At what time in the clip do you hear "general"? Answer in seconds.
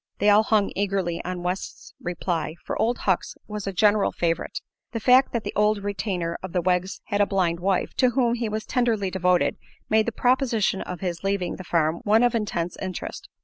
3.71-4.11